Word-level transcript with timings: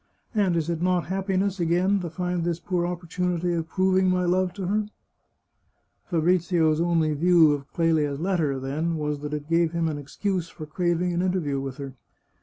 And 0.33 0.55
is 0.55 0.67
it 0.67 0.81
not 0.81 1.09
happiness, 1.13 1.59
again, 1.59 1.99
to 1.99 2.09
find 2.09 2.43
this 2.43 2.59
poor 2.59 2.87
opportunity 2.87 3.53
of 3.53 3.69
proving 3.69 4.09
my 4.09 4.25
love 4.25 4.51
to 4.53 4.65
her?" 4.65 4.87
Fabrizio's 6.09 6.81
only 6.81 7.13
view 7.13 7.51
of 7.51 7.71
Clelia's 7.71 8.19
letter, 8.19 8.59
then, 8.59 8.97
was 8.97 9.19
that 9.19 9.35
it 9.35 9.47
gave 9.47 9.73
him 9.73 9.87
an 9.87 9.99
excuse 9.99 10.49
for 10.49 10.65
craving 10.65 11.13
an 11.13 11.21
interview 11.21 11.59
with 11.61 11.77
her. 11.77 11.93